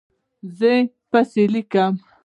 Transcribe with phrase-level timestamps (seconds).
[0.57, 0.71] زه
[1.11, 1.93] پیسې لیکم